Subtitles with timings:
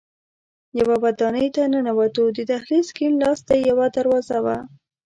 [0.79, 4.57] یوه ودانۍ ته ننوتو، د دهلېز کیڼ لاس ته یوه دروازه وه.